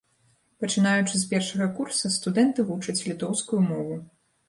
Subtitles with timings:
[0.63, 4.05] Пачынаючы з першага курса студэнты вучаць літоўскую мову.